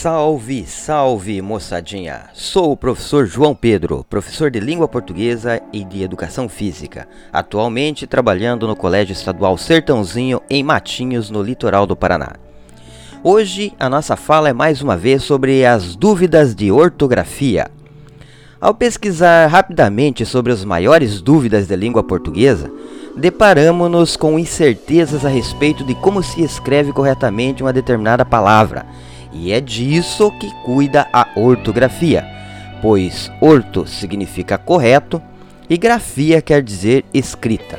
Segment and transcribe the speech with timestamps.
[0.00, 2.22] Salve, salve moçadinha!
[2.32, 8.66] Sou o professor João Pedro, professor de língua portuguesa e de educação física, atualmente trabalhando
[8.66, 12.32] no Colégio Estadual Sertãozinho em Matinhos, no litoral do Paraná.
[13.22, 17.70] Hoje a nossa fala é mais uma vez sobre as dúvidas de ortografia.
[18.58, 22.72] Ao pesquisar rapidamente sobre as maiores dúvidas da língua portuguesa,
[23.14, 28.86] deparamos-nos com incertezas a respeito de como se escreve corretamente uma determinada palavra
[29.32, 32.24] e é disso que cuida a ortografia,
[32.82, 35.22] pois orto significa correto
[35.68, 37.78] e grafia quer dizer escrita.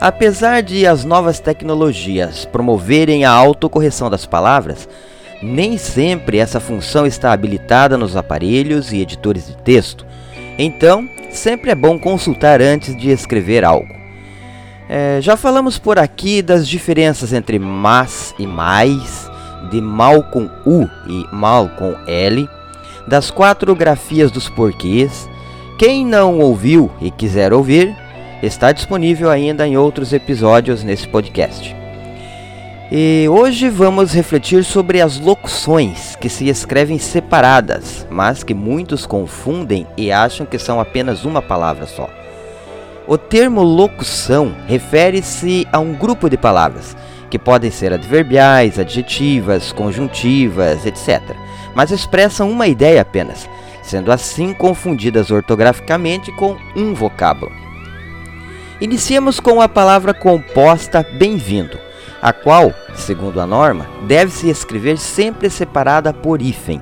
[0.00, 4.88] Apesar de as novas tecnologias promoverem a autocorreção das palavras,
[5.42, 10.06] nem sempre essa função está habilitada nos aparelhos e editores de texto.
[10.58, 13.94] Então, sempre é bom consultar antes de escrever algo.
[14.88, 19.30] É, já falamos por aqui das diferenças entre mas e mais,
[19.70, 22.48] de mal com U e mal com L,
[23.06, 25.28] das quatro grafias dos porquês.
[25.78, 27.96] Quem não ouviu e quiser ouvir,
[28.42, 31.74] está disponível ainda em outros episódios nesse podcast.
[32.94, 39.86] E hoje vamos refletir sobre as locuções que se escrevem separadas, mas que muitos confundem
[39.96, 42.21] e acham que são apenas uma palavra só.
[43.06, 46.96] O termo locução refere-se a um grupo de palavras
[47.28, 51.20] que podem ser adverbiais, adjetivas, conjuntivas, etc.,
[51.74, 53.48] mas expressam uma ideia apenas,
[53.82, 57.50] sendo assim confundidas ortograficamente com um vocábulo.
[58.80, 61.78] Iniciemos com a palavra composta bem-vindo,
[62.20, 66.80] a qual, segundo a norma, deve se escrever sempre separada por hífen.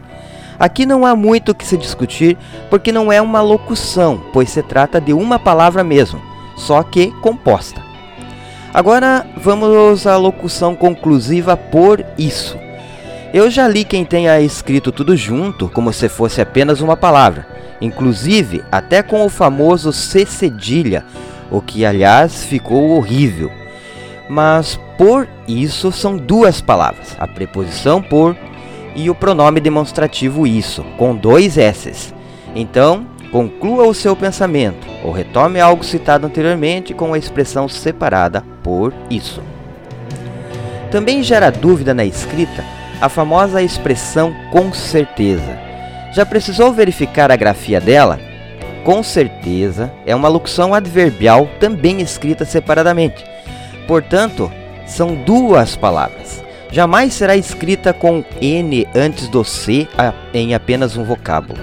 [0.61, 2.37] Aqui não há muito o que se discutir,
[2.69, 6.21] porque não é uma locução, pois se trata de uma palavra mesmo,
[6.55, 7.83] só que composta.
[8.75, 12.59] Agora vamos à locução conclusiva por isso.
[13.33, 17.47] Eu já li quem tenha escrito tudo junto, como se fosse apenas uma palavra,
[17.81, 21.07] inclusive até com o famoso C cedilha,
[21.51, 23.51] o que aliás ficou horrível.
[24.29, 28.37] Mas por isso são duas palavras, a preposição por
[28.95, 32.15] e o pronome demonstrativo isso, com dois S's.
[32.55, 38.93] Então, conclua o seu pensamento ou retome algo citado anteriormente com a expressão separada por
[39.09, 39.43] isso.
[40.91, 42.65] Também gera dúvida na escrita
[43.01, 45.59] a famosa expressão com certeza.
[46.13, 48.21] Já precisou verificar a grafia dela?
[48.85, 53.25] Com certeza é uma locução adverbial também escrita separadamente.
[53.87, 54.53] Portanto,
[54.87, 56.43] são duas palavras.
[56.73, 59.89] Jamais será escrita com N antes do C
[60.33, 61.59] em apenas um vocábulo.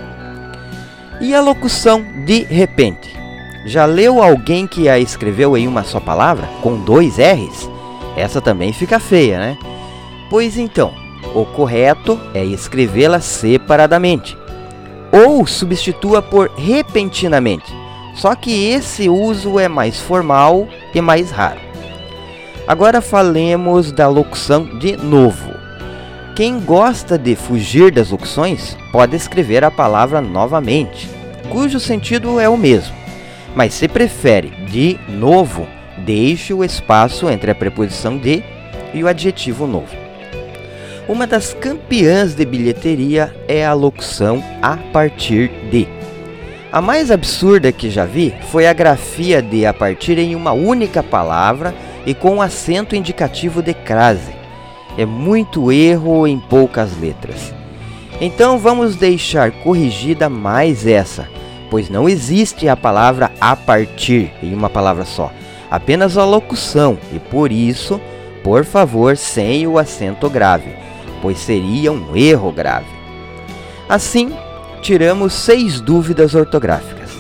[1.22, 3.16] E a locução de repente?
[3.66, 7.70] Já leu alguém que a escreveu em uma só palavra, com dois R's?
[8.16, 9.58] Essa também fica feia, né?
[10.30, 10.94] Pois então,
[11.34, 14.38] o correto é escrevê-la separadamente.
[15.12, 17.74] Ou substitua por repentinamente.
[18.14, 21.67] Só que esse uso é mais formal e mais raro.
[22.68, 25.54] Agora falemos da locução de novo.
[26.36, 31.10] Quem gosta de fugir das locuções pode escrever a palavra novamente,
[31.50, 32.94] cujo sentido é o mesmo.
[33.56, 35.66] Mas se prefere de novo,
[36.00, 38.44] deixe o espaço entre a preposição de
[38.94, 39.96] e o adjetivo novo.
[41.08, 45.88] Uma das campeãs de bilheteria é a locução a partir de.
[46.70, 51.02] A mais absurda que já vi foi a grafia de a partir em uma única
[51.02, 51.74] palavra
[52.08, 54.36] e com acento indicativo de crase.
[54.98, 57.54] É muito erro em poucas letras.
[58.20, 61.28] Então vamos deixar corrigida mais essa
[61.70, 65.32] pois não existe a palavra a partir em uma palavra só,
[65.70, 68.00] apenas a locução, e por isso,
[68.44, 70.74] por favor, sem o acento grave,
[71.22, 72.88] pois seria um erro grave.
[73.88, 74.34] Assim,
[74.82, 77.12] tiramos seis dúvidas ortográficas,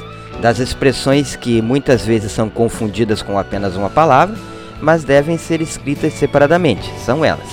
[0.41, 4.37] das expressões que muitas vezes são confundidas com apenas uma palavra,
[4.81, 6.91] mas devem ser escritas separadamente.
[6.99, 7.47] São elas: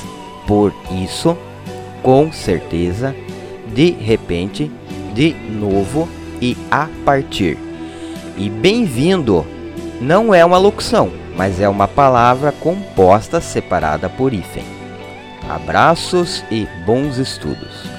[0.46, 1.36] por isso,
[2.02, 3.14] com certeza,
[3.66, 4.70] de repente,
[5.14, 6.08] de novo,
[6.40, 7.56] e a partir.
[8.36, 9.46] E bem-vindo
[10.00, 14.64] não é uma locução, mas é uma palavra composta separada por hífen.
[15.48, 17.93] Abraços e bons estudos.